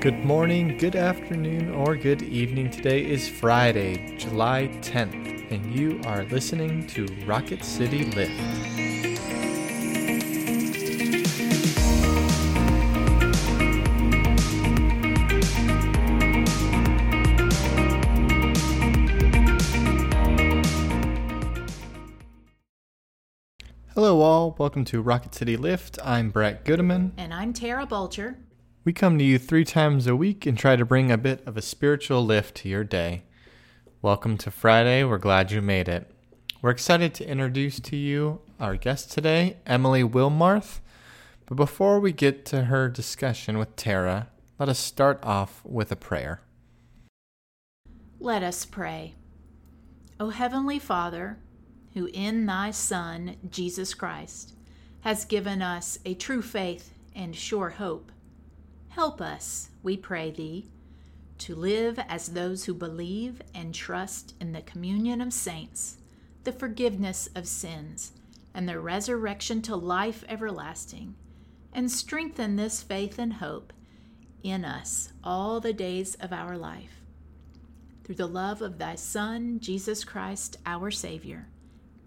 [0.00, 2.70] Good morning, good afternoon, or good evening.
[2.70, 8.30] Today is Friday, July 10th, and you are listening to Rocket City Lift.
[23.94, 24.54] Hello, all.
[24.56, 25.98] Welcome to Rocket City Lift.
[26.04, 27.14] I'm Brett Goodeman.
[27.16, 28.38] And I'm Tara Bulger.
[28.88, 31.58] We come to you three times a week and try to bring a bit of
[31.58, 33.24] a spiritual lift to your day.
[34.00, 35.04] Welcome to Friday.
[35.04, 36.10] We're glad you made it.
[36.62, 40.80] We're excited to introduce to you our guest today, Emily Wilmarth.
[41.44, 45.94] But before we get to her discussion with Tara, let us start off with a
[45.94, 46.40] prayer.
[48.18, 49.16] Let us pray.
[50.18, 51.38] O Heavenly Father,
[51.92, 54.54] who in thy Son, Jesus Christ,
[55.02, 58.10] has given us a true faith and sure hope,
[58.98, 60.68] help us, we pray thee,
[61.38, 65.98] to live as those who believe and trust in the communion of saints,
[66.42, 68.10] the forgiveness of sins,
[68.52, 71.14] and the resurrection to life everlasting,
[71.72, 73.72] and strengthen this faith and hope
[74.42, 77.04] in us all the days of our life.
[78.02, 81.46] Through the love of thy Son, Jesus Christ, our Savior.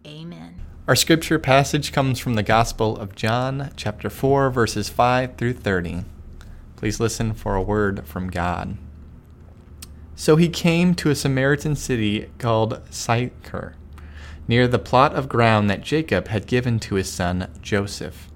[0.05, 0.55] Amen.
[0.89, 6.03] Our scripture passage comes from the Gospel of John, chapter 4, verses 5 through 30.
[6.81, 8.75] Please listen for a word from God.
[10.15, 13.75] So he came to a Samaritan city called Sychar,
[14.47, 18.29] near the plot of ground that Jacob had given to his son Joseph.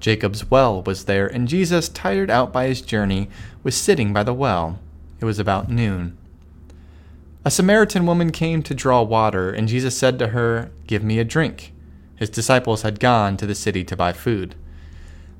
[0.00, 3.28] Jacob's well was there, and Jesus, tired out by his journey,
[3.62, 4.80] was sitting by the well.
[5.20, 6.18] It was about noon.
[7.44, 11.24] A Samaritan woman came to draw water, and Jesus said to her, Give me a
[11.24, 11.72] drink.
[12.16, 14.56] His disciples had gone to the city to buy food.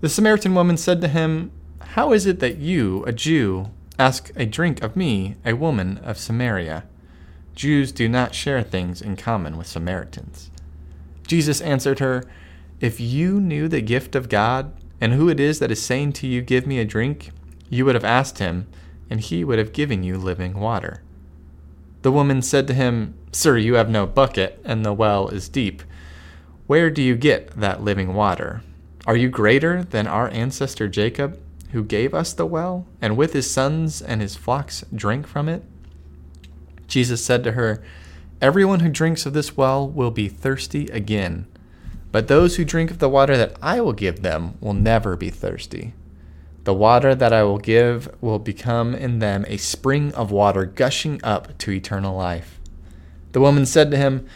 [0.01, 1.51] The Samaritan woman said to him,
[1.93, 6.17] How is it that you, a Jew, ask a drink of me, a woman of
[6.17, 6.85] Samaria?
[7.55, 10.49] Jews do not share things in common with Samaritans.
[11.27, 12.25] Jesus answered her,
[12.81, 14.73] If you knew the gift of God,
[15.03, 17.29] and who it is that is saying to you, Give me a drink,
[17.69, 18.69] you would have asked him,
[19.11, 21.03] and he would have given you living water.
[22.01, 25.83] The woman said to him, Sir, you have no bucket, and the well is deep.
[26.67, 28.63] Where do you get that living water?
[29.07, 31.39] Are you greater than our ancestor Jacob,
[31.73, 35.65] who gave us the well, and with his sons and his flocks drank from it?
[36.87, 37.83] Jesus said to her,
[38.41, 41.47] Everyone who drinks of this well will be thirsty again,
[42.11, 45.31] but those who drink of the water that I will give them will never be
[45.31, 45.95] thirsty.
[46.65, 51.21] The water that I will give will become in them a spring of water gushing
[51.25, 52.61] up to eternal life.
[53.33, 54.27] The woman said to him,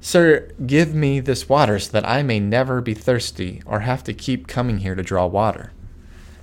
[0.00, 4.14] Sir, give me this water so that I may never be thirsty or have to
[4.14, 5.72] keep coming here to draw water.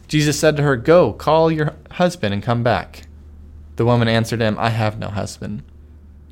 [0.07, 3.07] Jesus said to her, Go, call your husband and come back.
[3.75, 5.63] The woman answered him, I have no husband.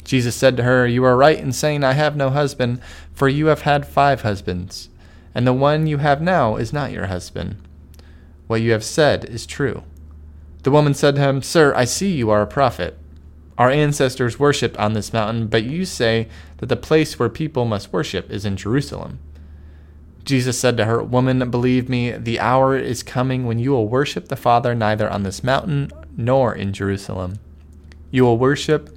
[0.04, 2.80] Jesus said to her, You are right in saying, I have no husband,
[3.14, 4.90] for you have had five husbands,
[5.34, 7.58] and the one you have now is not your husband.
[8.48, 9.84] What you have said is true.
[10.64, 12.98] The woman said to him, Sir, I see you are a prophet.
[13.58, 16.28] Our ancestors worshipped on this mountain, but you say
[16.58, 19.20] that the place where people must worship is in Jerusalem.
[20.26, 24.28] Jesus said to her, Woman, believe me, the hour is coming when you will worship
[24.28, 27.40] the Father neither on this mountain nor in Jerusalem.
[28.10, 28.90] You will worship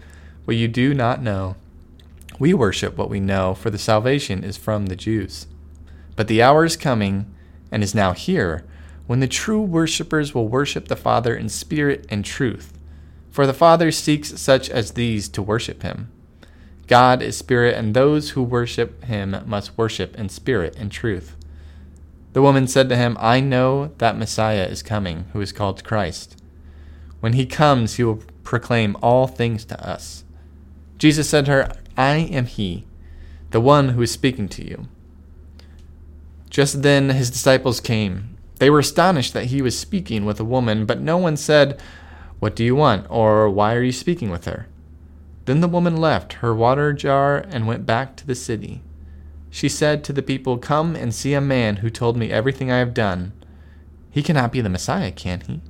[0.47, 1.56] what you do not know.
[2.38, 5.47] We worship what we know, for the salvation is from the Jews.
[6.17, 7.33] But the hour is coming,
[7.71, 8.65] and is now here
[9.06, 12.72] when the true worshippers will worship the Father in spirit and truth.
[13.31, 16.11] For the Father seeks such as these to worship him.
[16.88, 21.37] God is spirit, and those who worship him must worship in spirit and truth.
[22.32, 26.43] The woman said to him, I know that Messiah is coming, who is called Christ.
[27.21, 30.25] When he comes, he will proclaim all things to us.
[30.99, 32.87] Jesus said to her, I am he,
[33.50, 34.88] the one who is speaking to you.
[36.50, 40.84] Just then his disciples came they were astonished that he was speaking with a woman,
[40.84, 41.81] but no one said,
[42.41, 43.06] What do you want?
[43.08, 44.67] or Why are you speaking with her?
[45.49, 48.83] Then the woman left her water jar and went back to the city.
[49.49, 52.81] She said to the people, Come and see a man who told me everything I
[52.81, 53.33] have done.
[54.11, 55.62] He cannot be the Messiah, can he?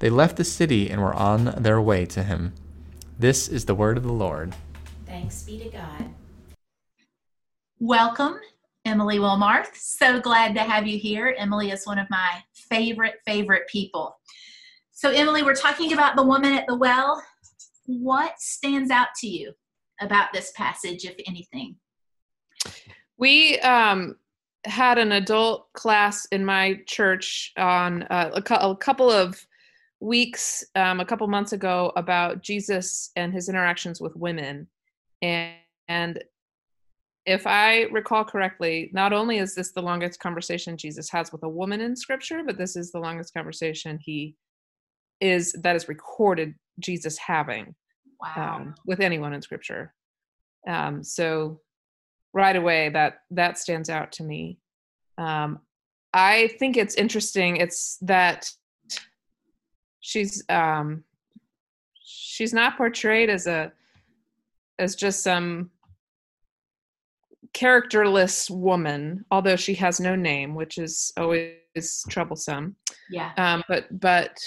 [0.00, 2.52] They left the city and were on their way to him.
[3.16, 4.56] This is the word of the Lord.
[5.06, 6.10] Thanks be to God.
[7.78, 8.40] Welcome
[8.84, 9.72] Emily Wilmarth.
[9.76, 11.36] So glad to have you here.
[11.38, 14.18] Emily is one of my favorite, favorite people.
[14.90, 17.22] So, Emily, we're talking about the woman at the well.
[17.98, 19.52] What stands out to you
[20.00, 21.74] about this passage, if anything?
[23.18, 24.14] We um,
[24.64, 29.44] had an adult class in my church on uh, a, cu- a couple of
[29.98, 34.68] weeks, um, a couple months ago, about Jesus and his interactions with women,
[35.20, 35.56] and
[35.88, 36.22] and
[37.26, 41.48] if I recall correctly, not only is this the longest conversation Jesus has with a
[41.48, 44.36] woman in Scripture, but this is the longest conversation he
[45.20, 47.74] is that is recorded Jesus having
[48.20, 48.56] Wow.
[48.56, 49.94] um, with anyone in Scripture.
[50.68, 51.60] Um, so
[52.34, 54.58] right away, that that stands out to me.
[55.16, 55.60] Um,
[56.12, 57.56] I think it's interesting.
[57.56, 58.50] It's that
[60.00, 61.04] she's um,
[62.02, 63.72] she's not portrayed as a
[64.78, 65.70] as just some
[67.52, 72.76] characterless woman, although she has no name, which is always troublesome.
[73.10, 73.32] yeah.
[73.36, 74.38] Um, but but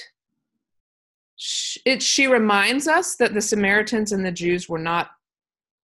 [1.86, 5.10] it she reminds us that the Samaritans and the Jews were not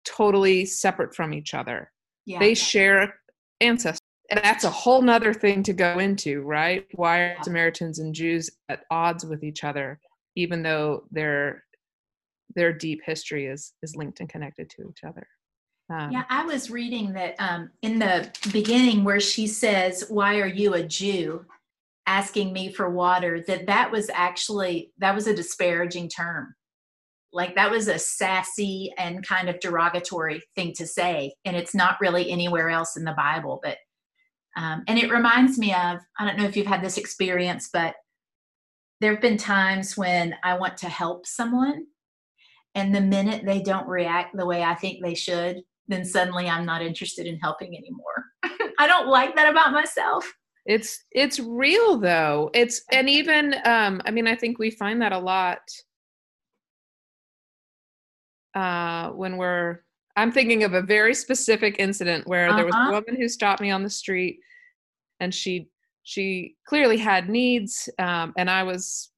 [0.05, 1.91] totally separate from each other.
[2.25, 2.39] Yeah.
[2.39, 3.15] They share
[3.59, 3.99] ancestors.
[4.31, 6.85] And that's a whole nother thing to go into, right?
[6.93, 7.41] Why are Yeah.
[7.41, 9.99] Samaritans and Jews at odds with each other,
[10.35, 11.63] even though their
[12.55, 15.27] their deep history is is linked and connected to each other?
[15.91, 20.47] Um, Yeah, I was reading that um, in the beginning where she says, "Why are
[20.47, 21.45] you a Jew?"
[22.09, 23.41] Asking me for water.
[23.47, 26.55] That that was actually that was a disparaging term.
[27.31, 32.01] Like that was a sassy and kind of derogatory thing to say, and it's not
[32.01, 33.59] really anywhere else in the Bible.
[33.63, 33.77] But
[34.57, 37.93] um, and it reminds me of I don't know if you've had this experience, but
[38.99, 41.85] there have been times when I want to help someone,
[42.73, 46.65] and the minute they don't react the way I think they should, then suddenly I'm
[46.65, 48.25] not interested in helping anymore.
[48.79, 50.33] I don't like that about myself.
[50.69, 55.11] It's it's real though it's and even um i mean i think we find that
[55.11, 55.59] a lot
[58.55, 59.79] uh when we're
[60.15, 62.87] i'm thinking of a very specific incident where there was Uh-huh.
[62.89, 64.39] a woman who stopped me on the street
[65.19, 65.69] and she
[66.03, 69.11] she clearly had needs um and i was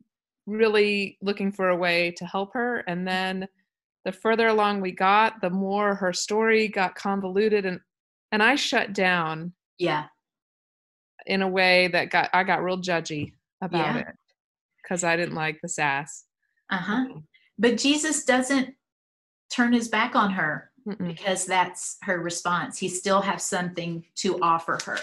[0.48, 3.46] really looking for a way to help her and then
[4.06, 7.80] the further along we got the more her story got convoluted and
[8.32, 10.06] and i shut down Yeah.
[11.26, 13.98] In a way that got I got real judgy about Yeah.
[13.98, 14.16] it
[14.82, 16.26] because I didn't like the sass.
[16.70, 17.06] Uh huh.
[17.58, 18.76] But Jesus doesn't
[19.52, 21.08] turn his back on her Mm-mm.
[21.08, 22.78] because that's her response.
[22.80, 25.00] He still has something to offer her.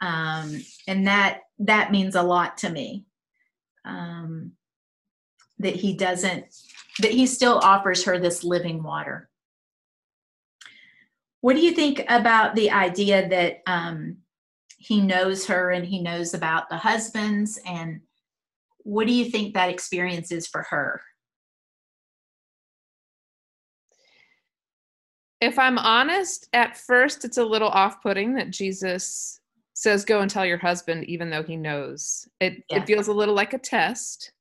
[0.00, 3.06] Um, and that that means a lot to me.
[3.84, 4.52] Um,
[5.58, 6.44] that he doesn't
[7.00, 9.28] that he still offers her this living water.
[11.40, 14.18] What do you think about the idea that um,
[14.82, 18.00] he knows her and he knows about the husbands and
[18.78, 21.00] what do you think that experience is for her?
[25.40, 29.40] If I'm honest, at first it's a little off-putting that Jesus
[29.74, 32.28] says go and tell your husband even though he knows.
[32.40, 32.78] It Yeah.
[32.78, 34.32] it feels a little like a test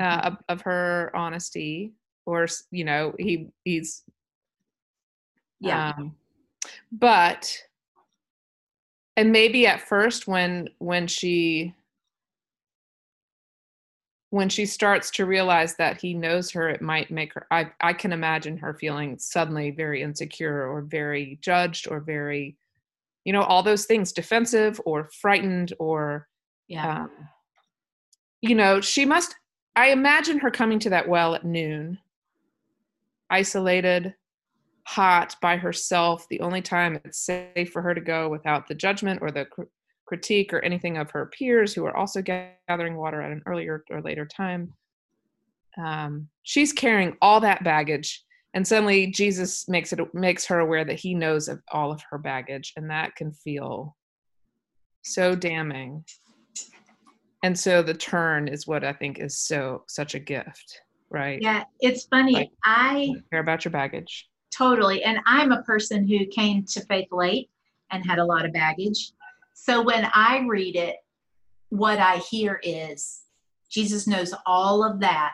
[0.00, 1.92] uh, of, of her honesty
[2.26, 4.02] or you know, he he's
[5.60, 5.92] Yeah.
[5.96, 6.16] um,
[6.90, 7.56] but
[9.20, 11.74] and maybe at first when when she
[14.30, 17.92] when she starts to realize that he knows her it might make her i i
[17.92, 22.56] can imagine her feeling suddenly very insecure or very judged or very
[23.24, 26.26] you know all those things defensive or frightened or
[26.66, 27.02] yeah.
[27.02, 27.10] um,
[28.40, 29.34] you know she must
[29.76, 31.98] i imagine her coming to that well at noon
[33.28, 34.14] isolated
[34.90, 39.20] hot by herself the only time it's safe for her to go without the judgment
[39.22, 39.62] or the cr-
[40.04, 44.02] critique or anything of her peers who are also gathering water at an earlier or
[44.02, 44.72] later time.
[45.78, 50.98] Um, she's carrying all that baggage and suddenly jesus makes it makes her aware that
[50.98, 53.96] he knows of all of her baggage and that can feel
[55.02, 56.04] so damning.
[57.44, 60.80] And so the turn is what i think is so such a gift
[61.12, 61.40] right?
[61.42, 62.32] Yeah, it's funny.
[62.32, 67.08] Like- I care about your baggage totally, and I'm a person who came to faith
[67.10, 67.50] late
[67.90, 69.12] and had a lot of baggage.
[69.54, 70.96] So when I read it,
[71.70, 73.22] what I hear is
[73.70, 75.32] Jesus knows all of that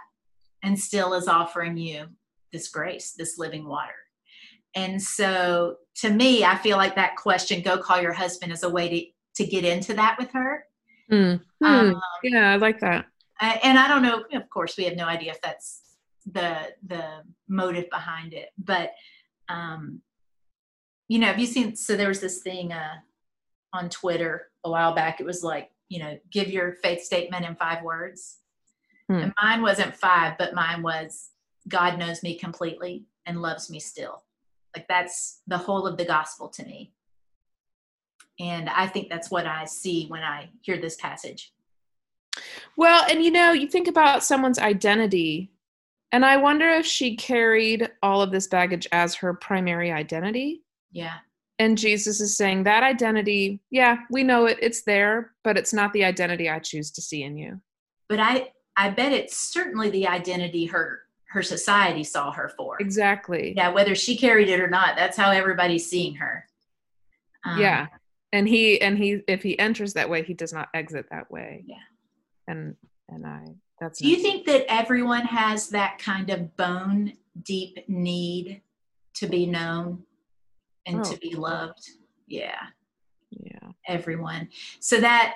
[0.63, 2.07] and still is offering you
[2.53, 3.95] this grace, this living water.
[4.75, 8.69] And so to me, I feel like that question, go call your husband, is a
[8.69, 8.89] way
[9.37, 10.65] to, to get into that with her.
[11.09, 11.35] Hmm.
[11.63, 13.07] Um, yeah i like that
[13.41, 14.25] and I don't know.
[14.33, 15.83] Of course, we have no idea if that's
[16.31, 18.51] the the motive behind it.
[18.59, 18.93] But
[19.49, 20.01] um,
[21.09, 21.77] you know, have you seen?
[21.77, 22.97] So there was this thing uh,
[23.73, 25.21] on Twitter a while back.
[25.21, 28.39] It was like, you know, give your faith statement in five words.
[29.09, 29.19] Hmm.
[29.19, 31.31] And mine wasn't five, but mine was,
[31.69, 34.25] God knows me completely and loves me still.
[34.75, 36.93] Like that's the whole of the gospel to me.
[38.39, 41.53] And I think that's what I see when I hear this passage.
[42.77, 45.51] Well, and you know, you think about someone's identity,
[46.13, 50.63] and I wonder if she carried all of this baggage as her primary identity.
[50.93, 51.15] Yeah.
[51.59, 55.93] And Jesus is saying that identity, yeah, we know it, it's there, but it's not
[55.93, 57.61] the identity I choose to see in you.
[58.09, 62.77] But I I bet it's certainly the identity her her society saw her for.
[62.79, 63.55] Exactly.
[63.57, 66.47] Yeah, whether she carried it or not, that's how everybody's seeing her.
[67.45, 67.87] Um, yeah.
[68.33, 71.65] And he and he if he enters that way, he does not exit that way.
[71.67, 71.77] Yeah.
[72.49, 72.77] And
[73.09, 73.47] and I
[73.81, 78.63] that's Do you think that everyone has that kind of bone deep need
[79.15, 80.05] to be known
[80.87, 81.91] and Oh, to be loved?
[82.27, 82.59] Yeah,
[83.31, 83.71] yeah.
[83.87, 84.49] everyone.
[84.81, 85.35] So that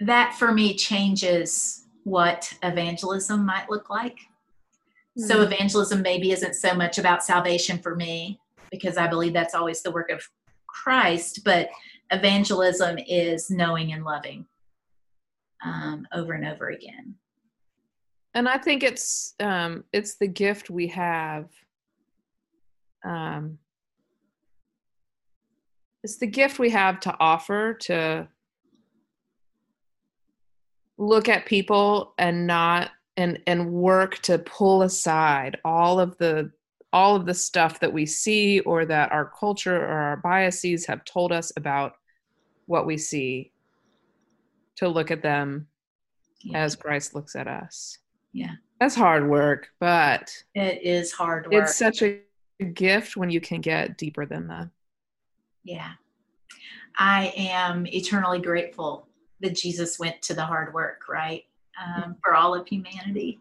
[0.00, 4.18] that for me changes what evangelism might look like.
[5.16, 5.44] So Mhm.
[5.52, 9.92] evangelism maybe isn't so much about salvation for me because I believe that's always the
[9.92, 10.28] work of
[10.66, 11.70] Christ, but
[12.10, 14.46] evangelism is knowing and loving
[15.64, 17.14] um, over and over again.
[18.34, 21.46] And i think it's um it's the gift we have
[23.04, 23.58] um
[26.02, 28.28] it's the gift we have to offer to
[30.98, 36.50] look at people and not and and work to pull aside all of the
[36.92, 41.04] all of the stuff that we see or that our culture or our biases have
[41.04, 41.94] told us about
[42.66, 43.50] what we see
[44.76, 45.66] to look at them
[46.42, 46.64] Yeah.
[46.64, 47.98] as Christ looks at us.
[48.34, 48.52] Yeah.
[48.80, 51.62] That's hard work, but It is hard work.
[51.62, 52.20] it's such a
[52.74, 54.68] gift when you can get deeper than that.
[55.62, 55.92] yeah.
[56.96, 59.08] I am eternally grateful
[59.40, 61.42] that Jesus went to the hard work, right?
[61.82, 63.40] Um, for all of humanity.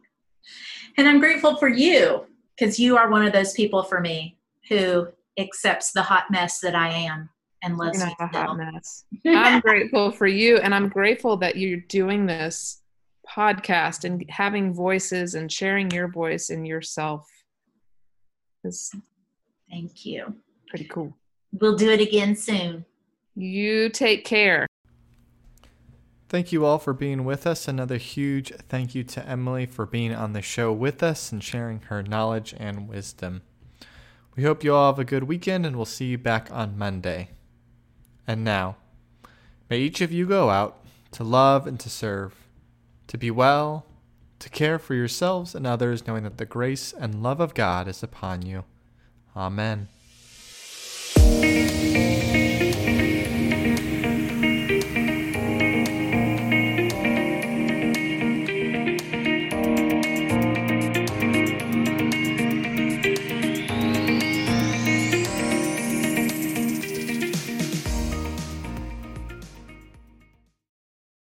[0.97, 2.25] And I'm grateful for you
[2.57, 4.37] because you are one of those people for me
[4.69, 5.07] who
[5.37, 7.29] accepts the hot mess that I am
[7.61, 9.05] and loves me hot mess.
[9.27, 12.81] I'm grateful for you, and I'm grateful that you're doing this
[13.29, 17.27] podcast and having voices and sharing your voice and yourself
[18.63, 18.91] is
[19.69, 20.35] Thank you.
[20.67, 21.15] pretty cool.
[21.59, 22.85] We'll do it again soon.
[23.35, 24.67] You take care.
[26.29, 27.67] Thank you all for being with us.
[27.67, 31.81] Another huge thank you to Emily for being on the show with us and sharing
[31.81, 33.41] her knowledge and wisdom.
[34.35, 37.29] We hope you all have a good weekend and we'll see you back on Monday.
[38.27, 38.77] And now,
[39.69, 42.42] may each of you go out to love and to serve,
[43.13, 43.85] to be well,
[44.39, 48.01] to care for yourselves and others, knowing that the grace and love of God is
[48.01, 48.63] upon you.
[49.37, 49.87] Amen.